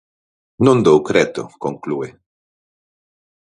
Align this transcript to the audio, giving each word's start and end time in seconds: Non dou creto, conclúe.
Non 0.65 0.77
dou 0.85 0.97
creto, 1.07 1.43
conclúe. 1.63 2.09